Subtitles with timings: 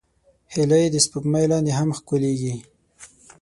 [0.53, 2.55] هیلۍ د سپوږمۍ لاندې هم ښکليږي